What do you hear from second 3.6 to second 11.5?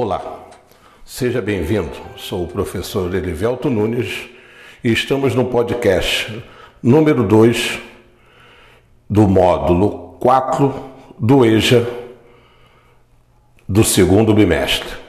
Nunes e estamos no podcast número 2 do módulo 4 do